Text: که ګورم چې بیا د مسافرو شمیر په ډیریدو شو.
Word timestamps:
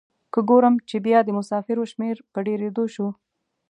که 0.33 0.39
ګورم 0.49 0.75
چې 0.89 0.97
بیا 1.05 1.19
د 1.25 1.29
مسافرو 1.39 1.83
شمیر 1.91 2.17
په 2.33 2.39
ډیریدو 2.45 2.85
شو. 2.93 3.07